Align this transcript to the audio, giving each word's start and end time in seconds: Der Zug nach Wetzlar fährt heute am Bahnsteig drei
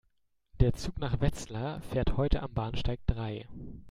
Der 0.61 0.73
Zug 0.73 0.97
nach 0.97 1.19
Wetzlar 1.21 1.79
fährt 1.81 2.17
heute 2.17 2.41
am 2.41 2.51
Bahnsteig 2.55 2.99
drei 3.05 3.47